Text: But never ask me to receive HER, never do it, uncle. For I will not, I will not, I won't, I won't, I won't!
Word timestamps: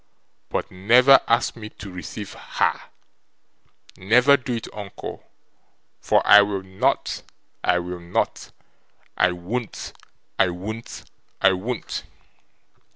But 0.49 0.71
never 0.71 1.19
ask 1.27 1.55
me 1.55 1.69
to 1.69 1.91
receive 1.91 2.33
HER, 2.33 2.81
never 3.97 4.35
do 4.35 4.55
it, 4.55 4.67
uncle. 4.73 5.27
For 5.99 6.25
I 6.25 6.41
will 6.41 6.63
not, 6.63 7.21
I 7.63 7.77
will 7.77 7.99
not, 7.99 8.49
I 9.15 9.31
won't, 9.31 9.93
I 10.39 10.49
won't, 10.49 11.03
I 11.39 11.51
won't! 11.53 12.01